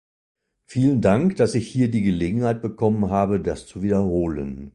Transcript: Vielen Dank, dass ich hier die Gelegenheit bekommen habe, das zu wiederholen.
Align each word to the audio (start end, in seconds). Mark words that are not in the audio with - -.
Vielen 0.65 0.99
Dank, 0.99 1.35
dass 1.35 1.53
ich 1.53 1.67
hier 1.67 1.91
die 1.91 2.01
Gelegenheit 2.01 2.63
bekommen 2.63 3.11
habe, 3.11 3.39
das 3.39 3.67
zu 3.67 3.83
wiederholen. 3.83 4.69